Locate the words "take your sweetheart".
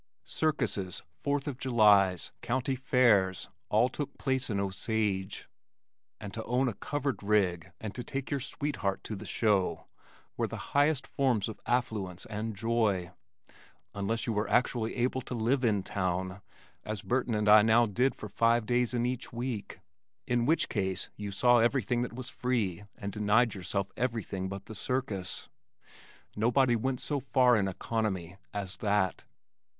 8.03-9.03